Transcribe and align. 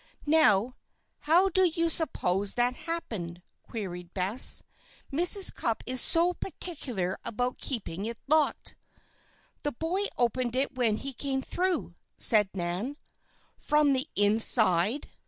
"Now, 0.25 0.77
how 1.29 1.49
do 1.49 1.63
you 1.63 1.87
suppose 1.91 2.55
that 2.55 2.73
happened?" 2.73 3.43
queried 3.61 4.15
Bess. 4.15 4.63
"Mrs. 5.13 5.53
Cupp 5.53 5.83
is 5.85 6.01
so 6.01 6.33
particular 6.33 7.19
about 7.23 7.59
keeping 7.59 8.05
it 8.05 8.17
locked." 8.27 8.73
"The 9.61 9.73
boy 9.73 10.05
opened 10.17 10.55
it 10.55 10.73
when 10.73 10.97
he 10.97 11.13
came 11.13 11.43
through," 11.43 11.93
said 12.17 12.49
Nan. 12.55 12.97
"_From 13.63 13.93
the 13.93 14.09
inside? 14.15 15.09